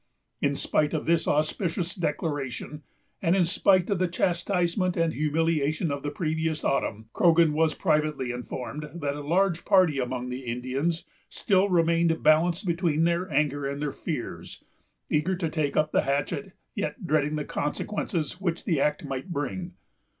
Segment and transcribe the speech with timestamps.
[0.41, 2.81] In spite of this auspicious declaration,
[3.21, 8.31] and in spite of the chastisement and humiliation of the previous autumn, Croghan was privately
[8.31, 13.79] informed that a large party among the Indians still remained balanced between their anger and
[13.79, 14.63] their fears;
[15.07, 19.73] eager to take up the hatchet, yet dreading the consequences which the act might bring.